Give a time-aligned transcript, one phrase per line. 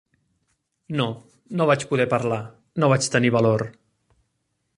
[1.01, 1.05] No,
[1.59, 2.41] no vaig poder parlar,
[2.85, 3.67] no vaig tenir valor.